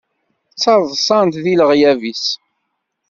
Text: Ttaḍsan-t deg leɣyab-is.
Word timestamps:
Ttaḍsan-t 0.53 1.33
deg 1.43 1.55
leɣyab-is. 1.59 2.25